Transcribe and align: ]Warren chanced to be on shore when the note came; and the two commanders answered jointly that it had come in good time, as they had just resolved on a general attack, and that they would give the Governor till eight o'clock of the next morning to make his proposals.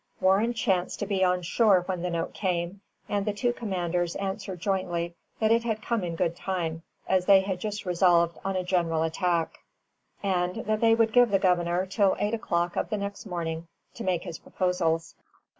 ]Warren 0.19 0.55
chanced 0.55 0.97
to 0.97 1.05
be 1.05 1.23
on 1.23 1.43
shore 1.43 1.81
when 1.85 2.01
the 2.01 2.09
note 2.09 2.33
came; 2.33 2.81
and 3.07 3.23
the 3.23 3.33
two 3.35 3.53
commanders 3.53 4.15
answered 4.15 4.59
jointly 4.59 5.13
that 5.39 5.51
it 5.51 5.63
had 5.63 5.83
come 5.83 6.03
in 6.03 6.15
good 6.15 6.35
time, 6.35 6.81
as 7.07 7.27
they 7.27 7.41
had 7.41 7.59
just 7.59 7.85
resolved 7.85 8.39
on 8.43 8.55
a 8.55 8.63
general 8.63 9.03
attack, 9.03 9.59
and 10.23 10.65
that 10.65 10.81
they 10.81 10.95
would 10.95 11.13
give 11.13 11.29
the 11.29 11.37
Governor 11.37 11.85
till 11.85 12.15
eight 12.17 12.33
o'clock 12.33 12.75
of 12.75 12.89
the 12.89 12.97
next 12.97 13.27
morning 13.27 13.67
to 13.93 14.03
make 14.03 14.23
his 14.23 14.39
proposals. 14.39 15.13